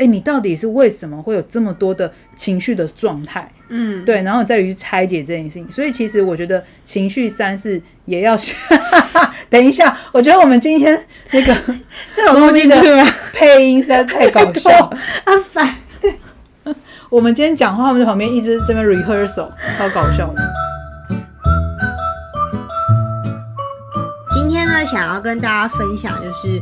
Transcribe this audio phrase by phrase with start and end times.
[0.00, 3.50] 哎，你到底是为什么会有这么多的情绪的状态？
[3.68, 5.70] 嗯，对，然后再于拆解这件事情。
[5.70, 8.34] 所以其实我觉得情绪三是也要。
[9.50, 10.98] 等一下，我觉得我们今天
[11.32, 11.54] 那个
[12.14, 12.76] 这种东西的
[13.32, 14.90] 配音实在太搞笑，
[15.26, 15.74] 很烦。
[17.10, 20.69] 我们今天讲话，我们在旁边一直这边 rehearsal，超搞笑的。
[24.84, 26.60] 想要跟大家分享，就是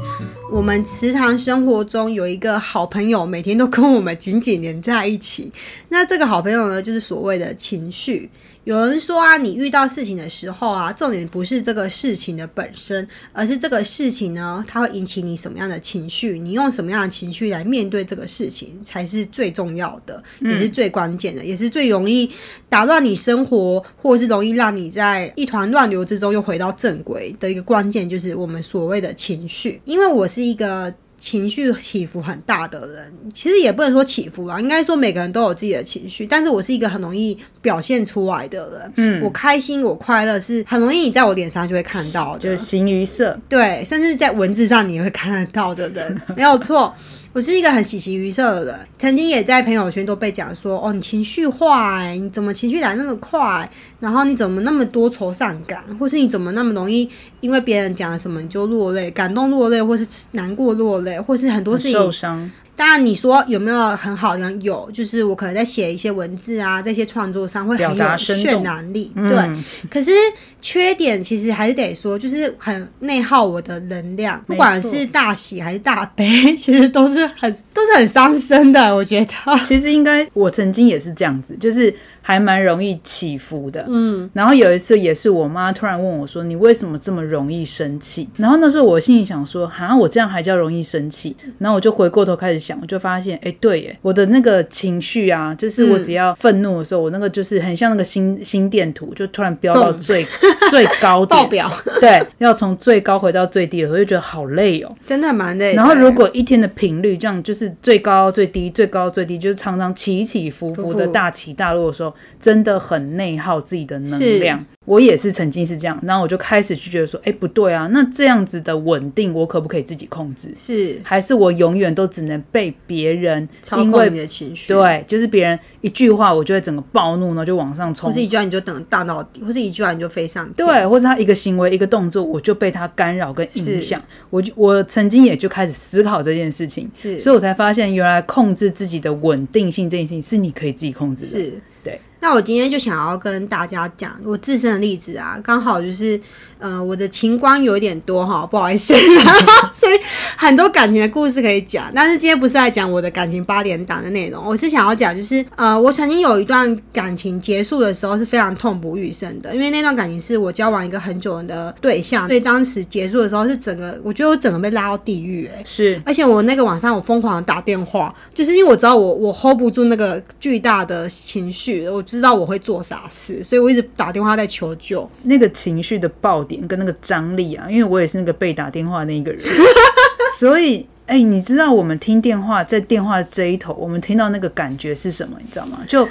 [0.51, 5.53] 我们时常生活中有一个好朋友，每天都跟我们紧紧连在一起。
[5.89, 8.29] 那这个好朋友呢，就是所谓的情绪。
[8.69, 22.31] 有人说啊，你遇到事情的时候啊，重点不是这个事情的本身，而是这个事情呢，它会引起你什么样的情绪，你用什么样的情绪来面对这个事情，才是最重要的，也是最关键的，也是最容易
[22.69, 29.81] 打乱你生活，或者是容易让你在一团乱流之中又回到正轨的一个关键，就是我们所谓的情绪。
[29.87, 30.93] 因为我是一个。
[31.19, 36.27] 情绪起伏很大的人，其实也不能说起伏啦，应该说每个人都有自己的情绪。
[36.27, 46.95] 但是我是一个很容易表现出来的人，嗯，我开心我快乐是很容易你在我脸上就会看到的，就是形于色，对，甚至在文字上你也会看得到的人， 没有错。
[47.33, 53.71] 我是一个很喜形于色的人，曾经也在朋友圈都被讲说，哦，你情绪化，哎，你怎么情绪来那么快？
[54.01, 57.09] 然后你怎么那么多愁善感，或是你怎么那么容易
[57.41, 62.51] 因为别人讲了什么你就落泪，感动落泪，或是难过落泪，或是很多事情受伤。
[62.75, 64.53] 当然，你说有没有很好的？
[64.61, 69.57] 有，就是我可能在写一些文字啊，在一些创作上会很有渲染力，对。
[69.91, 70.13] 可是
[70.61, 78.95] 缺点其实还是得说，就是很内耗我的能量，不管是大喜还是大悲， 其实都是很都是很伤身的。
[78.95, 81.93] 我觉得，其实应该我曾经也是这样子，就是。
[82.21, 100.23] 还蛮容易起伏的，嗯，然后有一次也是我妈突然问我说：“你为什么这么容易生气？”然后那时候我心里想说：“哈，我这样还叫容易生气？”然后我就回过头开始想，我就发现，哎，对，耶，我的那个情绪啊，就是我只要愤怒的时候，我那个就是很像那个心心电图，就突然飙到最
[100.71, 105.75] 最高点，爆表， 对，要从最高回到最低的时候，就觉得好累哦，真的蛮累。
[105.75, 112.15] 然后如果一天的频率这样，就是最高最低，最高最低，就是常常起起伏伏的大起大落的时候。
[112.41, 114.65] 真的很内耗自己的能量。
[114.89, 120.51] 我也是曾经是这样，然后我就开始去觉得说，哎，不对啊，那这样子的稳定，我可不可以自己控制？
[120.57, 124.73] 是，还是我永远都只能被别人操控你的情绪？
[124.73, 134.03] 对，就是别人一句话，我就会整个暴怒，然后就往上冲；或是一句话你就等大到底；或是一句话你就飞上对，或者他一个行为、一个动作，我就被他干扰跟影响。
[134.31, 141.29] 我就我曾经也就开始思考这件事情，是，所以我才发现，原来控制自己的稳定性这件事情是你可以自己控制的。
[141.29, 141.53] 是，
[141.85, 142.01] 对。
[142.21, 146.21] 那我今天就想要跟大家讲我自身的例子啊，刚好就是，
[146.59, 148.93] 呃，我的情关有一点多哈，不好意思，
[149.73, 149.93] 所以
[150.37, 151.91] 很多感情的故事可以讲。
[151.95, 172.05] 但是今天不是在讲我的感情八点档的内容，我是想要讲，就是呃，我曾经有一段感情结束的时候是非常痛不欲生的，因为那段感情是我交往一个很久的对象，所以当时结束的时候是整个，我觉得我整个被拉到地狱，哎，是，而且我那个晚上我疯狂的打电话，就是因为我知道我我 hold 不住那个巨大的情绪，我。
[172.09, 175.09] 知道我会做傻事，所以我一直打电话在求救。
[175.25, 179.45] 那个情绪的爆点跟那个张力啊，因为我也是那个被打电话那一个人，
[180.39, 185.37] 所以哎，你知道我们听电话在电话这一头，我们听到那个感觉是什么？
[185.39, 185.81] 你知道吗？
[185.87, 186.09] 就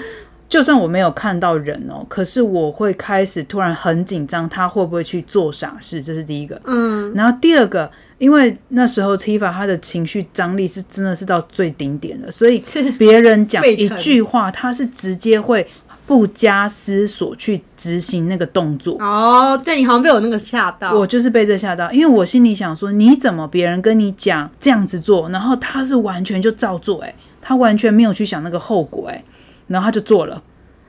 [0.47, 6.03] 就算我没有看到人哦，可是我会开始突然很紧张，他会不会去做傻事？
[6.03, 6.61] 这是第一个。
[6.65, 7.89] 嗯，然后第二个。
[8.19, 12.63] 因为那时候 Tifa 他的情绪张力是真的是到最顶点的，所以
[12.97, 15.63] 别人讲一句话，他是直接会
[16.07, 18.97] 不加思索去执行那个动作。
[18.99, 29.23] 哦，对你好像被我那个吓到，我就是被这吓到，因为我心里想说，你怎么别人跟你讲这样子做，然后他是完全就照做，哎，他完全没有去想那个后果，哎，
[29.67, 30.41] 然后他就做了，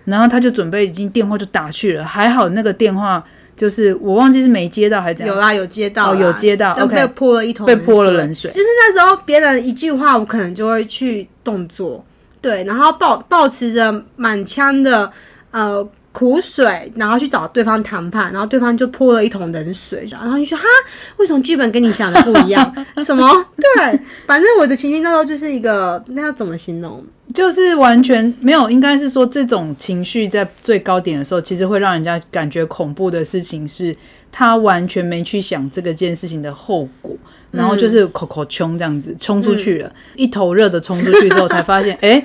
[0.05, 3.23] 然后他就准备已经电话就打去了，还好那个电话。
[3.57, 8.49] 就是我忘记是没接到还是怎样，有啦有接到，有接到，OK，被泼了一桶，被泼了冷水。
[8.53, 12.05] 就是那时候别人一句话，我可能就会去动作，
[12.41, 15.11] 对，然后抱抱持着满腔的
[15.51, 20.65] 呃苦水，然后去找对方谈判，然后对方就泼了一桶冷水，然后你说哈，
[21.19, 22.75] 为什么剧本跟你想的不一样？
[23.05, 23.25] 什么？
[23.57, 27.05] 对，反正我的情绪那时候就是一个，那要怎么形容？
[27.35, 33.95] 就是完全没有，应该是说这种情绪在最高点的时候，其实会让人家感觉恐怖的事情是，
[34.31, 37.17] 他完全没去想这个件事情的后果，
[37.51, 42.23] 然后就是口口冲这样子冲出去了，一头热的冲出去之后，才发现 哎，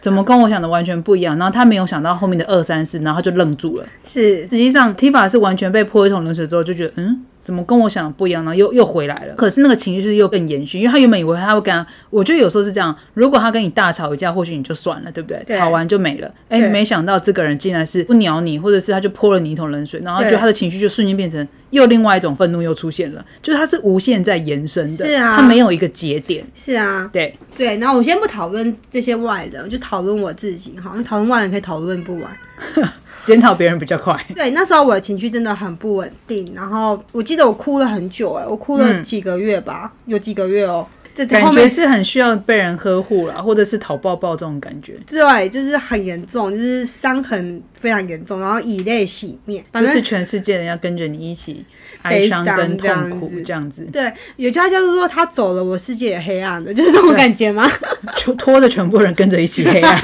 [0.00, 1.36] 怎么跟我想的完全不一样？
[1.38, 3.86] 然后他没有想到后面的二三四，然后他就愣住了。
[4.04, 7.24] 是，实际上 Tifa 是完全被泼一桶冷水之后，就觉得嗯。
[7.48, 8.54] 怎么跟我想的不一样呢？
[8.54, 9.34] 又又回来了。
[9.36, 15.42] 可是那个情绪是又更延续，因为他原本以为他会跟他，我觉得有时候是这样，如果他跟你大吵一架，或许你就算了，对不对？
[15.46, 16.30] 对吵完就没了。
[16.50, 26.44] 哎，对没想到这个人竟然是不鸟你，或者是他就泼了你一桶冷水，然后就他的情绪就瞬间变成又另外一种愤怒又出现了，就是它是无限在延伸的，是啊它没有一个节点。
[26.54, 27.76] 是啊，对，对。
[27.78, 32.36] 然后我先不讨论这些外人，我就讨论我自己哈，因为讨论外人可以讨论不完。
[33.24, 34.18] 检讨别人比较快。
[34.34, 40.86] 对，那时候我的情绪真的很不稳定，然后我记得我哭了很久、哎，我哭了几个月吧，有几个月哦。
[40.97, 51.64] 这这感觉是很需要被人呵护啦，或者是讨抱抱这种感觉，对，就是很严重，就是伤痕非常严重，然后以泪洗面，反正就是全世界人要跟着你一起
[52.02, 57.68] 哀悲伤跟痛苦子这样子，对，有句话叫做说他走了，我世界也黑暗了，就是这种感觉吗？
[58.24, 59.98] 就拖着全部人跟着一起黑暗。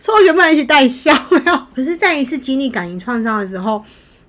[0.00, 1.14] 所以我原本一起带笑，
[1.72, 3.80] 可是在一次经历感情创伤的时候，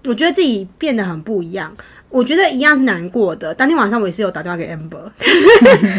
[0.05, 1.75] 我觉得自己变得很不一样。
[2.09, 3.53] 我觉得一样是难过的。
[3.53, 5.09] 当天晚上我也是有打电话给 Amber，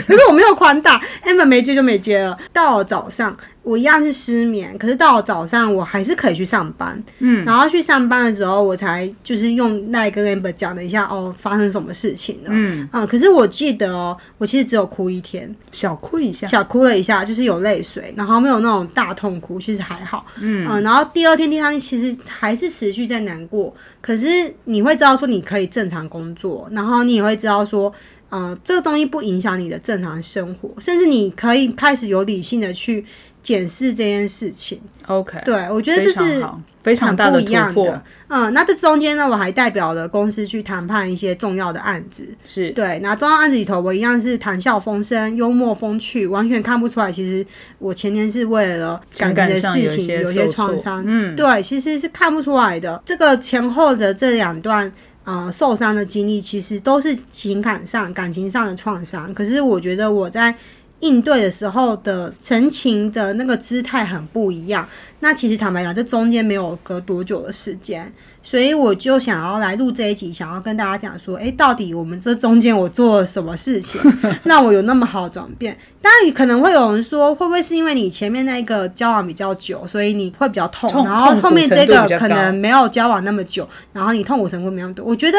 [0.06, 2.36] 可是我没有宽大，Amber 没接就没接了。
[2.52, 3.36] 到了早上，
[3.70, 7.00] 我一样是失眠，可是到了早上我还是可以去上班。
[7.20, 12.48] 嗯，然后去上班的时候，我才就是用赖跟 Amber 讲了一下哦，发生什么事情了。
[12.48, 20.26] 嗯啊、可是我记得哦，我其实只有哭一天，小哭一下，小哭了一下，就是有泪水，然后没有那种大痛哭，其实还好。
[20.40, 24.26] 嗯、然后第二天、第三天其实还是持续在难过，可是
[24.64, 27.92] 你会知道说你可以正常工作，然后你也会知道说，
[28.30, 33.04] 呃，这个东西不影响你的正常生活，甚至你可以开始有理性的去
[33.42, 34.80] 检视这件事情。
[35.06, 36.46] OK，对我觉得这是，
[36.84, 38.02] 非常大的不一样突破的，。
[38.28, 42.28] 嗯，那这中间呢，我还代表了公司去谈判一些重要的案子。
[42.44, 47.10] 是对，那重要案子里头，我一样是谈笑风生、幽默风趣，完全看不出来。
[47.10, 47.44] 其实
[47.78, 53.02] 我前天是为了感情的事情有一些创伤，嗯，对，其实是看不出来的。
[53.04, 54.90] 这个前后的这两段
[55.24, 59.34] 呃受伤的经历，其实都是情感上、感情上的创伤。
[59.34, 60.54] 可是我觉得我在
[61.00, 64.86] 应对的时候的神情的那个姿态很不一样。
[65.20, 68.10] 那其实坦白讲，这中间没有隔多久的时间，
[68.42, 74.00] 所以我就想要来录这一集，想要跟大家讲说，诶，到底我们这中间我做了什么事情，
[74.44, 75.76] 让我有那么好的转变？
[76.00, 85.04] 当然，可能会有人说，会不会是因为你前面那个交往比较久，所以你会比较痛，痛然后后面这个可能没有交往那么久，然后你痛苦程度没那么多？
[85.04, 85.38] 我觉得。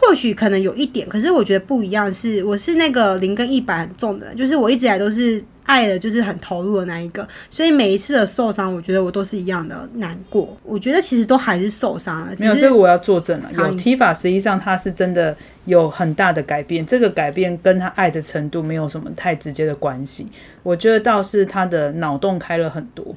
[0.00, 10.56] 或许可能有一点，可是我觉得不一样是，我是那个零跟一百很重的，就是我一直以来都是爱的，就是很投入的那一个，所以每一次的受伤，我觉得我都是一样的难过。
[10.64, 13.50] 我觉得其实都还是受伤了，没有这个我要作证了。
[13.52, 15.36] 有好你 T 法，实际上他是真的
[15.66, 20.26] 有很大的改变，这个改变跟他爱的程度没有什么太直接的关系。
[20.62, 23.14] 我觉得倒是他的脑洞开了很多，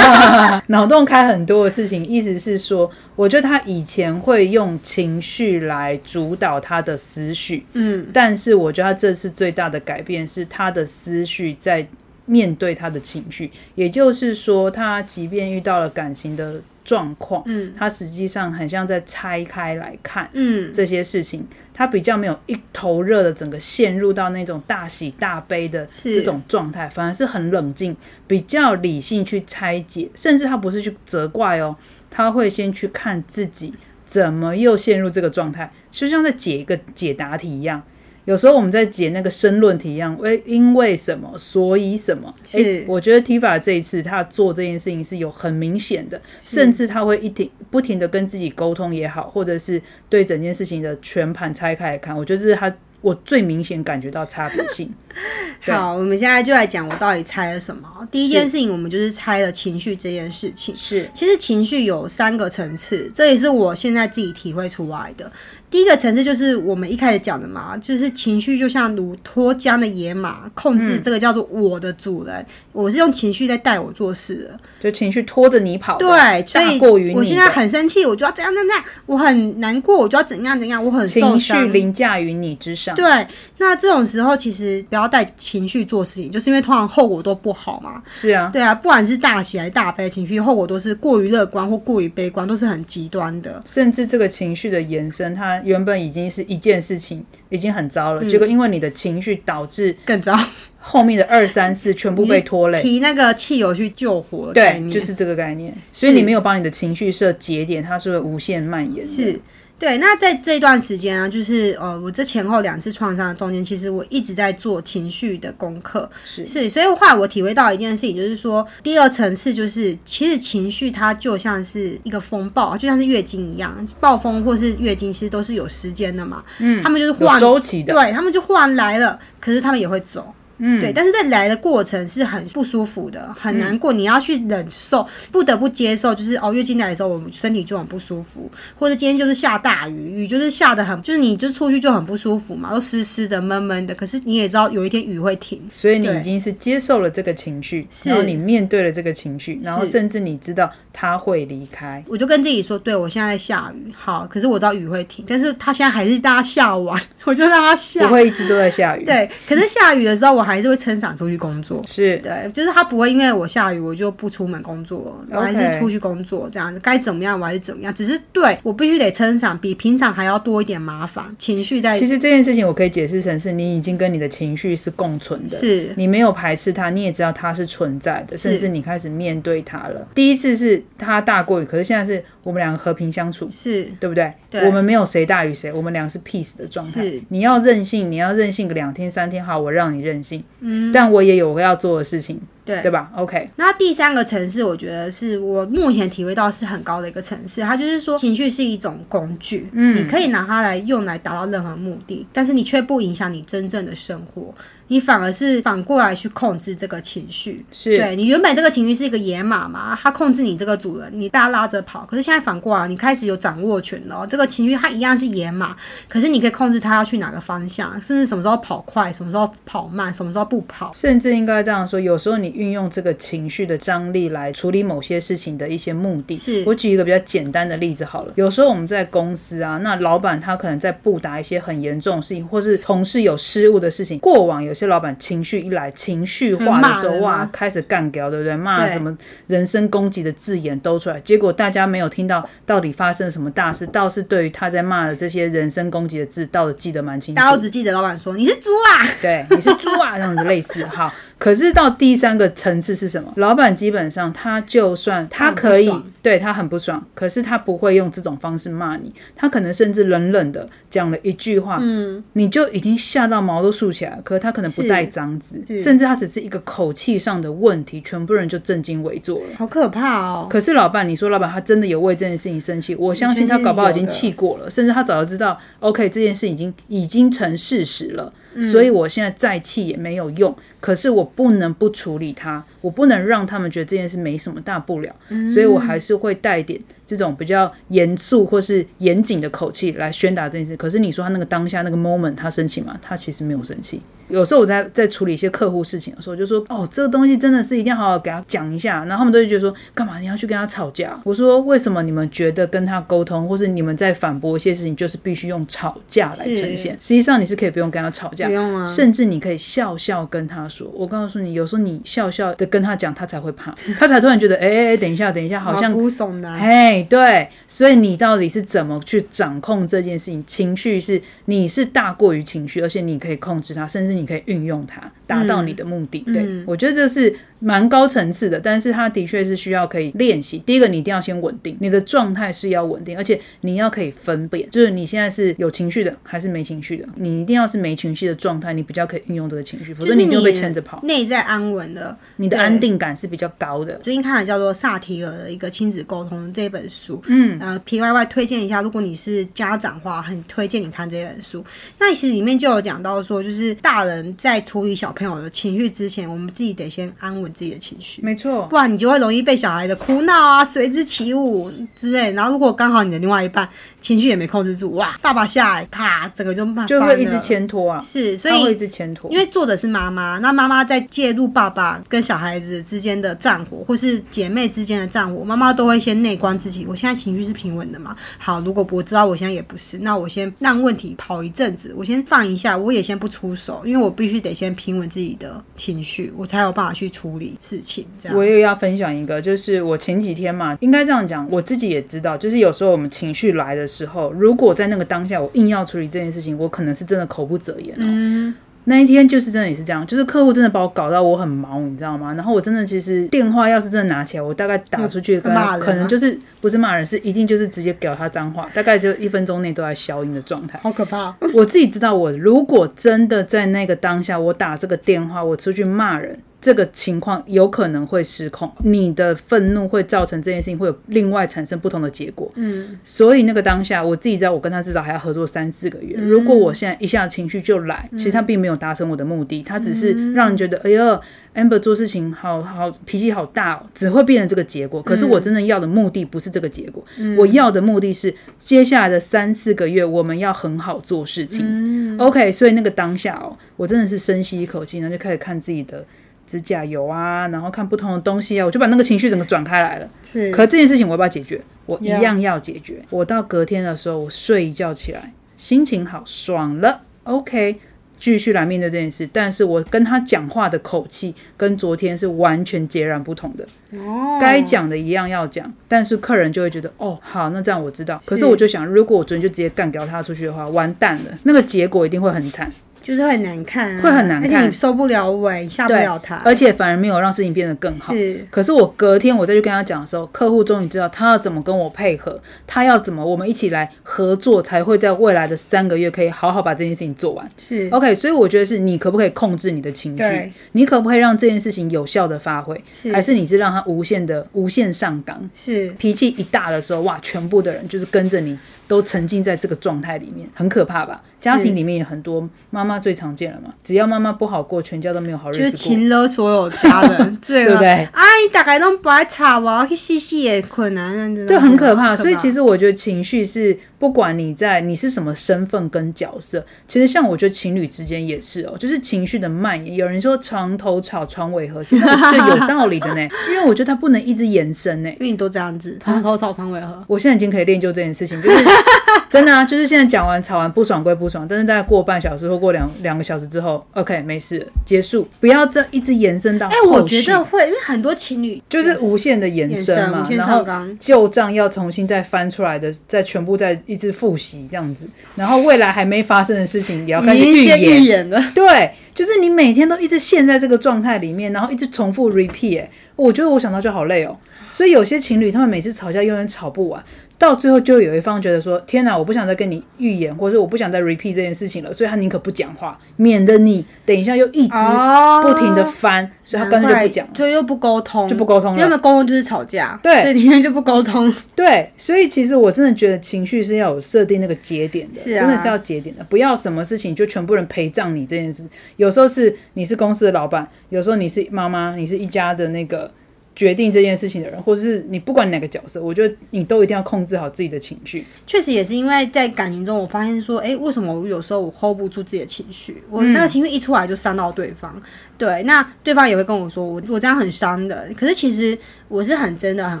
[0.68, 11.85] 脑洞开很多的事情，意思是说，我觉得他以前会用情绪来主导他的思绪，嗯，但是我觉得他这次最大的改变是他的思绪在
[12.26, 27.96] 面对他的情绪，也就是说，他即便遇到了感情的状况，嗯，他实际上很像在拆开来看嗯，这些事情，他比较没有一头热的整个陷入到那种大喜大悲的这种状态，反而是很冷静，
[28.26, 31.76] 比较理性去拆解，甚至他不是去责怪哦，
[32.10, 33.72] 他会先去看自己
[34.04, 37.82] 怎么又陷入这个状态，就像在解一个解答题一样。
[38.26, 42.34] 有时候我们在解那个申论题一样，为因为什么，所以什么？
[42.44, 54.92] 是诶我觉得 Tifa 这一次他做这件事情是有很明显的，甚至他会一停不停的跟自己沟通也好，或者是对整件事情的全盘拆开来看，我觉得这是他我最明显感觉到差别性。
[55.62, 57.88] 好，我们现在就来讲我到底猜了什么。
[58.10, 60.74] 第一件事情，我们就是猜了情绪这件事情。
[60.76, 65.30] 是其实情绪有三个层次，这也是我现在自己体会出来的。
[65.70, 74.60] 第一个层次就是我们一开始讲的嘛，就是情绪就像如脱缰的野马，控嗯制这个叫做我的主人，我是用情绪在带我做事的。
[74.78, 81.66] 就情绪拖着你跑的，对，所以过于你我现在很生气，我就要怎样怎样，我很难过，我就要怎样怎样，我很受情绪。
[81.68, 82.94] 凌驾于你之上。
[82.94, 83.26] 对，
[83.58, 88.00] 那这种时候其实不要带情绪做事情，就是因为通常后果都不好嘛。
[88.06, 93.62] 是啊，对啊，不管是大喜还是大悲，情绪后果都是过于乐观或过于悲观，都是很极端的。
[93.66, 100.38] 甚至这个情绪的延伸，它原本已经是一件事情，已经很糟了，嗯结果因为你的情绪导致更糟，
[100.78, 102.82] 后面的二三四全部被拖累。
[102.82, 105.72] 提那个汽油去救火对，就是这个概念。
[105.92, 109.12] 所以你没有帮你的情绪设节点，它是会无限蔓延的。
[109.12, 109.40] 是。
[109.78, 116.46] 对，那在这段时间啊，就是呃，我这前后两次创伤的中间，其实我一直在做情绪的功课，是。
[116.46, 130.32] 是，所以后来我体会到一件事情，就是说，第二层次就是，其实情绪它就像是一个风暴，就像是月经一样，暴风或是月经其实都是有时间的嘛，嗯，他们就是有换，周期的，对他们就忽然来了，可是他们也会走。
[130.58, 143.94] 嗯，对，但是在来的过程是很不舒服的，很难过，你要去忍受，不得不接受，就是哦，月经来的时候，我们身体就很不舒服，或者今天就是下大雨，雨就是下的很，就是你就出去就很不舒服嘛，都湿湿的、闷闷的。
[143.94, 152.02] 可是你也知道，有一天雨会停，所以你已经是接受了这个情绪，是然后你面对了这个情绪，然后甚至你知道他会离开。
[152.08, 158.08] 我就跟自己说，对我现在在下雨，好，可是我知道雨会停，但是他现在还是大家下完， 我就让它不下。
[158.08, 161.82] 会一直都在下雨，对，可是下雨的时候，我还是会撑伞出去工作。
[161.86, 180.06] 是对，就是他不会因为我下雨我就不出门工作，我还是出去工作这样子，该怎么样我还是怎么样，只是对我必须得撑伞，比平常还要多一点麻烦，情绪在其实这件事情我可以解释成是你已经跟你的情绪是共存的，是你没有排斥它，你也知道它是存在的，甚至你开始面对它了。
[180.14, 183.48] 第一次是它大过雨，可是现在是我们两个和平相处。
[183.50, 184.32] 是对不对？
[184.50, 187.20] 对我们没有谁大于谁，我们两个是 peace 的状态是。
[187.28, 190.35] 你要任性，你要任性个两天三天，好，我让你任性。
[190.60, 197.60] 嗯，但我也有我要做的事情，对对吧？OK，那第三个层次，我觉得是我目前体会到是很高的一个层次。
[197.60, 204.54] 它就是说，情绪是一种工具，嗯，你可以拿它来用来达到任何目的，但是你却不影响你真正的生活，
[204.88, 207.64] 你反而是反过来去控制这个情绪。
[207.72, 212.04] 是对你原本这个情绪是一个野马嘛，它控制你这个主人，你被它拉着跑。
[212.06, 214.26] 可是现在反过来，你开始有掌握权了哦。
[214.28, 215.76] 这个情绪它一样是野马，
[216.08, 220.90] 可是你可以控制它要去哪个方向，甚至什么时候跑快，什么时候跑慢，什么时候不跑。
[220.92, 226.36] 甚至应该这样说，有时候你运用这个情绪的张力来处理某些事情的一些目的。
[226.36, 234.18] 是我举一个比较简单的例子好了，有时候我们在公司啊，那老板他可能在布达一些很严重的事情，或是同事有失误的事情。
[234.18, 238.56] 过往有些老板情绪一来，情绪化的时候，哇，开始干掉，对不对？
[238.56, 239.16] 骂什么
[239.46, 247.50] 人身攻击的字眼都出来，结果大家没有听到到底发生了什么大事，倒是对于他在骂的这些人身攻击的字，倒是记得蛮清楚大。
[247.50, 250.84] 家只记得老板说你是猪啊，对，你是猪啊，这样子类似。
[250.86, 253.32] 好，可是到第三个层次是什么？
[253.36, 264.22] 老板基本上他就算他可以对他很不爽，可是他不会用这种方式骂你，他可能甚至冷冷的讲了一句话，嗯，你就已经吓到毛都竖起来了。
[264.22, 269.46] 可是他可能不带脏字，甚至他只是一个口气上的问题，全部人就震惊围坐了。
[269.58, 270.46] 好可怕哦。
[270.48, 272.94] 可是老板，你说老板他真的有为这件事情生气？
[272.94, 280.54] 我相信他搞不好已经气过了，甚至他早就知道，OK，这件事已经已经成事实了，所以我现在再气也没有用。
[280.80, 285.14] 可是我不能不处理它，我不能让他们觉得这件事没什么大不了，
[285.52, 290.76] 所以我还是会带点这种比较严肃或是严谨的口气来宣达这件事。
[290.76, 292.96] 可是你说他那个当下那个 moment 他生气吗？
[293.00, 294.00] 他其实没有生气。
[294.28, 299.04] 有时候我在在处理一些客户事情的时候，我就说哦，这个东西真的是一定要好好给他讲一下。
[299.04, 301.16] 然后他们都会觉得说，干嘛你要去跟他吵架？
[301.22, 306.94] 我说为什么你们觉得跟他沟通，或是你们在反驳一些事情，就是必须用吵架来呈现？
[306.94, 310.90] 实际上你是可以不用跟他吵架，不用啊甚至你可以笑笑跟他说。
[310.92, 316.52] 我告诉你，有时候你笑笑的跟他讲，他才会怕， 他才突然觉得，哎哎哎，等一下，等一下，好像毛骨悚然。
[316.52, 320.44] 哎，对，所以你到底是怎么去掌控这件事情？
[320.46, 326.20] 情绪是你是大过于情绪，而且你可以控制它，甚至你可以运用它，达到你的目的。
[326.34, 327.34] 对我觉得这是
[327.66, 330.56] 蛮高层次的，但是它的确是需要可以练习。
[330.60, 337.04] 第一个，你一定要先稳定，你的状态是要稳定，而且你要可以分辨，就是你现在是有情绪的还是没情绪的。
[337.16, 341.00] 你一定要是没情绪的状态，你比较可以运用这个情绪，否就是则你就被牵着跑。
[341.02, 342.16] 内在安稳的。
[342.36, 343.94] 你的安定感是比较高的。
[343.96, 351.64] 最近看了叫做萨提尔的一个亲子沟通这本书，嗯，呃，P Y Y 推荐一下，如果你是家长的话，很推荐你看这本书。
[351.98, 358.20] 那其实里面就有讲到说，就是大人在处理小朋友的情绪之前，我们自己得先安稳自己的情绪。
[358.22, 362.30] 没错，不然你就会容易被小孩的哭闹啊随之起舞之类。
[362.32, 363.66] 然后如果刚好你的另外一半
[363.98, 376.84] 情绪也没控制住，哇，爸爸下来啪，整个就骂就会一直牵拖啊，是，所以会一直牵拖，因为作者是妈妈，那妈妈在介入爸爸跟小孩子之间的战火，或是姐妹之间的战火，妈妈都会先内观自己。
[376.86, 378.14] 我现在情绪是平稳的嘛？
[378.38, 388.06] 好，如果我知道我现在也不是，那我先让问题跑一阵子，我先放一下，我也先不出手，因为我必须得先平稳自己的情绪，我才有办法去处理事情。
[388.18, 398.54] 这样我也要分享一个，就是我前几天嘛，应该这样讲，我自己也知道，就是有时候我们情绪来的时候，如果在那个当下我硬要处理这件事情，我可能是真的口不择言哦。
[398.88, 402.32] 那一天就是真的也是这样，就是客户真的把我搞到我很毛，你知道吗？
[402.34, 410.78] 然后我真的其实电话要是真的拿起来，我大概打出去跟可能就是不是骂人，是一定就是直接屌他脏话，大概就一分钟内都在消音的状态。
[410.84, 411.34] 好可怕。
[411.52, 418.70] 我自己知道，我如果真的在那个当下，我打这个电话，我出去骂人，这个情况有可能会失控。
[418.78, 422.50] 你的愤怒会造成这件事情会有另外产生不同的结果。
[422.56, 426.16] 嗯，所以那个当下，我自己知道，我跟他至少还要合作三四个月。
[426.16, 431.20] 如果我现在一下情绪就来，其实他并没有达成我的目的，他只是让人觉得，哎呦
[431.54, 435.02] ，amber 做事情好好脾气好大哦，只会变成这个结果。
[435.02, 437.04] 可是我真正要的目的不是这个结果，
[437.36, 442.16] 我要的目的是接下来的三四个月我们要很好做事情。
[442.18, 446.04] OK，所以那个当下哦，我真的是深吸一口气，然后就开始看自己的。
[446.46, 450.08] 指甲油啊，然后看不同的东西啊，我就把那个情绪整个转开来了。
[450.22, 451.60] 是，可这件事情我要不要解决？
[451.86, 453.02] 我一样要解决。
[453.10, 457.76] 我到隔天的时候，我睡一觉起来，心情好，爽了，OK，
[458.18, 459.28] 继续来面对这件事。
[459.32, 463.64] 但是我跟他讲话的口气跟昨天是完全截然不同的。
[463.98, 468.20] 哦，该讲的一样要讲，但是客人就会觉得，哦，好，那这样我知道。
[468.24, 472.68] 可是是我就想，如果我昨天就直接干掉他出去的话，完蛋了，那个结果一定会很惨。
[473.06, 478.12] 就是会很难看、啊，会很难看而且你收不了尾，下不了台，而且反而没有让事情变得更好。
[478.12, 478.44] 是。
[478.50, 487.48] 可是我隔天我再去跟他讲的时候，客户终于知道他要怎么跟我配合，他要怎么我们一起来合作，才会在未来的三个月可以好好把这件事情做完。
[487.56, 487.88] 是。
[487.92, 493.12] OK，所以我觉得是你可不可以控制你的情绪，你可不可以让这件事情有效的发挥，是。
[493.12, 495.48] 还是你是让他无限的无限上岗？
[495.54, 495.90] 是。
[495.92, 498.58] 脾气一大的时候，哇，全部的人就是跟着你，
[498.88, 501.22] 都沉浸在这个状态里面，很可怕吧？
[501.38, 503.70] 家庭里面也很多，妈妈最常见了嘛。
[503.84, 505.94] 只要妈妈不好过，全家都没有好日子就是子过。
[505.94, 519.94] 情勒所有家人， 对对不对啊，你大概都不爱吵我要去洗洗也困难，真的这很可怕，所以其实实我觉得情绪是不管你在你是什么身份跟角色，其实像我觉得情侣之间也是哦，就是情绪的蔓延。
[519.94, 525.10] 有人说床头吵床尾和，其实我觉得有道理的呢， 因为我觉得它不能一直延伸呢。
[525.10, 528.64] 因为你都这样子，床头吵床尾和，我现在已经可以练就这件事情，就是
[529.28, 540.64] 真的啊，就是现在讲完吵完不爽归不爽，但是大概过半小时或过两两个小时之后，OK 没事结束，不要这一直延伸到哎、我觉得会，因为很多情侣就是无限的延伸嘛，然后
[540.98, 554.36] 旧账要重新再翻出来的，再全部再一直复习这样子，然后未来还没发生的事情也要开始预演，演了，对，就是你每天都一直陷在这个状态里面，然后一直重复 repeat，、欸、我觉得我想到就好累哦。
[554.68, 557.02] 所以有些情侣他们每次吵架永远吵不完，
[557.38, 567.32] 到最后就有一方觉得说：“天哪，我不想再跟你预言，或者我不想再 repeat 这件事情了。”所以他宁可不讲话，免得你等一下又一直哦不停的翻，所以他干脆就不讲了。
[567.34, 578.64] 就又不沟通，就不沟通了因为他们沟通就是吵架，对所以里面就不沟通，对，所以其实我真的觉得情绪是要有设定那个节点的，是啊真的是要节点的，不要什么事情就全部人陪葬你这件事。
[578.96, 583.10] 有时候是你是公司的老板，有时候你是妈妈，你是一家的那个
[583.56, 588.22] 决定这件事情的人，或者是你不管哪个角色，我觉得你都一定要控制好自己的情绪。
[588.46, 593.02] 确实也是因为在感情中，我发现说，哎、为什么我有时候我 hold 不住自己的情绪？
[593.08, 595.02] 我那个情绪一出来就伤到对方，
[595.38, 598.06] 对，那对方也会跟我说，我我这样很伤的。
[598.14, 600.00] 可是其实我是很真的很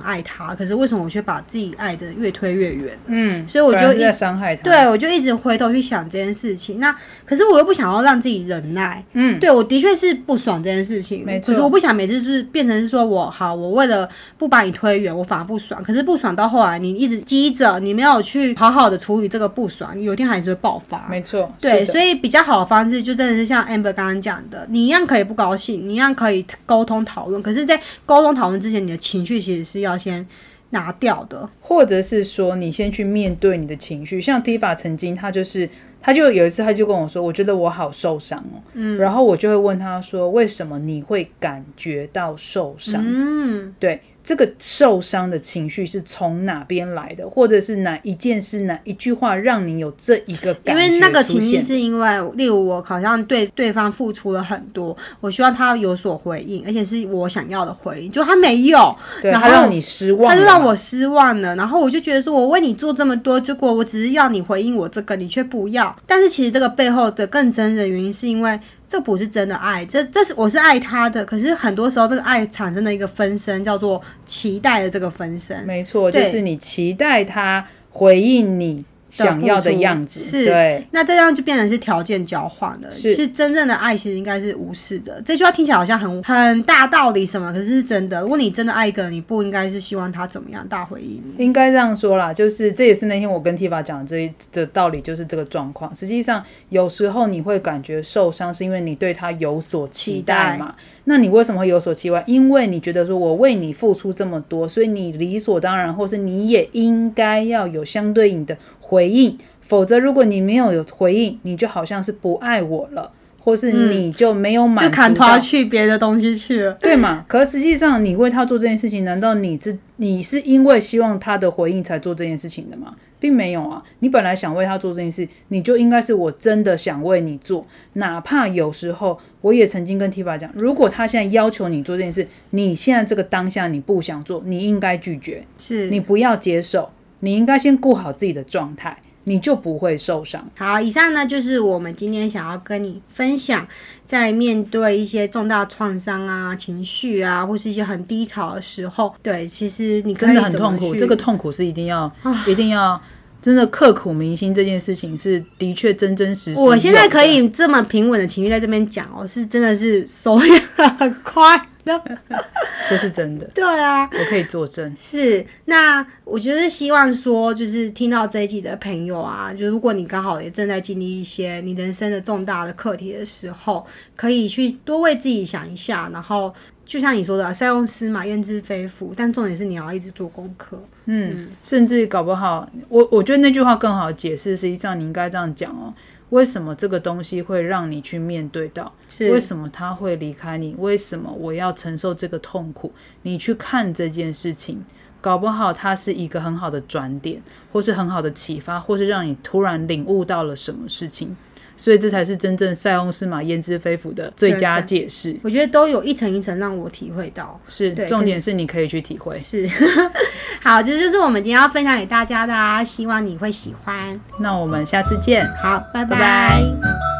[0.00, 2.98] 爱他，可是为什么我却把自己爱的越推越远？
[3.06, 4.62] 嗯，所以我就一反而是在伤害他。
[4.62, 6.80] 对，我就一直回头去想这件事情。
[6.80, 15.82] 那可是我又不想要让自己忍耐，嗯，对我的确是不爽这件事情，没错可是我不想每次是变成是说我好，我为了不把你推远，我反而不爽。
[15.82, 21.06] 可是不爽到后来，你一直积着，你没有去好好的处理这个不爽，你有一天还是会爆发。
[21.08, 27.42] 没错，对，所以比较好的方式就真的是像 Amber 刚刚讲的，你一样可以不高兴，你一样可以沟通讨论。
[27.42, 30.26] 可是，在沟通讨论之前，你的情绪其实是要先
[30.70, 31.48] 拿掉的。
[31.60, 35.68] 或者是说你先去面对你的情绪，像 Tifa 曾经他就是。
[35.98, 61.54] 他就有一次，他就跟我说：“我觉得我好受伤哦。”嗯，然后我就会问他说：“为什么你会感觉到受伤？”嗯，对，这个受伤的情绪是从哪边来的，或者是哪一件事、哪一句话让你有这一个因感觉为那个情绪是因为，例如我好像对对方付出了很多，我希望他有所回应，而且是我想要的回应，就他没有，然后让你失望，他就让我失望了。
[61.54, 65.96] 然后我就觉得说，我为你做这么多，结果我只是要你回应我这个，你却不要。
[66.04, 75.64] 但是其实这个背后的更真的原因，是因为这不是真的爱，这这是我是爱他的，可是很多时候这个爱产生的一个分身，叫做期待的这个分身。
[75.64, 80.20] 没错，就是你期待他回应你想要的样子。
[80.20, 82.90] 是对，那这样就变成是条件交换了。
[82.90, 85.20] 是是真正的爱，其实应该是无视的。
[85.24, 88.20] 这句话听起来好像很很大道理什么，可是是真的。
[88.20, 91.22] 如果你真的爱一个人，你不应该是希望他怎么样大回应。
[91.38, 95.94] 应该这样说啦，就是这也是那天我跟 Tifa 讲的这一这道理，就是这个状况。
[95.94, 100.74] 实际上，有时候你会感觉受伤，是因为你对他有所期待嘛。
[101.08, 102.24] 那你为什么会有所期待？
[102.26, 109.36] 因为你觉得说我为你付出这么多，所以你理所当然，或是你也应该要有相对应的回应。
[109.60, 116.72] 否则，如果你没有有回应，你就好像是不爱我了，或是你就没有满就砍他去别的东西去了。
[116.74, 117.24] 对嘛？
[117.26, 122.94] 可实际上，你为他做这件事情，难道你是你是因为希望他的回应才做这件事情的吗？
[123.18, 123.82] 并没有啊！
[124.00, 136.90] 你本来想为他做这件事，你就应该是我真的想为你做，哪怕有时候我也曾经跟 Tifa 讲，如果他现在要求你做这件事，你现在这个当下你不想做，你应该拒绝，是你不要接受，
[137.26, 140.48] 你应该先顾好自己的状态，你就不会受伤。
[140.56, 143.66] 好，以上呢就是我们今天想要跟你分享，
[144.04, 152.08] 在面对一些重大创伤啊、情绪啊，或是一些很低潮的时候，对，其实你真的很痛苦，去这个痛苦是一定要，
[152.46, 153.00] 一定要
[153.42, 154.54] 真的刻苦铭心。
[154.54, 156.60] 这件事情是的确真真实实。
[156.60, 161.60] 我现在可以这么平稳的情绪在这边讲，我是真的是手也很快。
[162.88, 164.94] 这是真的，对啊，我可以作证。
[164.96, 180.80] 是，那我觉得希望说，就是听到这一集的朋友啊，就如果你刚好也正在经历一些你人生的重大的课题的时候，可以去多为自己想一下，然后就像你说的，塞翁失马焉知非福，但重点是你要一直做功课。
[181.06, 184.56] 嗯，甚至搞不好，我我觉得那句话更好解释。
[184.56, 185.94] 实际上，你应该这样讲哦：
[186.30, 188.92] 为什么这个东西会让你去面对到？
[189.20, 190.74] 为什么他会离开你？
[190.78, 192.92] 为什么我要承受这个痛苦？
[193.22, 194.84] 你去看这件事情，
[195.20, 197.40] 搞不好它是一个很好的转点，
[197.72, 201.36] 或是很好的启发，或是让你突然领悟到了什么事情。
[201.76, 205.36] 所以这才是真正塞翁失马焉知非福的最佳解释。
[205.42, 207.60] 我觉得都有一层一层让我体会到。
[207.68, 209.38] 是，重点是你可以去体会。
[209.38, 209.68] 是，
[210.62, 214.20] 好，这就是我们今天要分享给大家的啊，希望你会喜欢。
[214.40, 215.46] 那我们下次见。
[215.62, 217.15] 好，拜拜拜